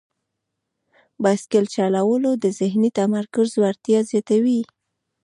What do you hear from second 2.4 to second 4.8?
د ذهني تمرکز وړتیا زیاتوي.